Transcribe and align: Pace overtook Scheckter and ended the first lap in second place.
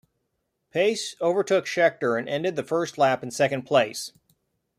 Pace 0.71 1.15
overtook 1.21 1.65
Scheckter 1.67 2.17
and 2.17 2.27
ended 2.27 2.55
the 2.55 2.63
first 2.63 2.97
lap 2.97 3.21
in 3.21 3.29
second 3.29 3.67
place. 3.67 4.11